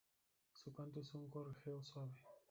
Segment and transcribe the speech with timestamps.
[0.55, 2.15] Su canto es un gorjeo suave.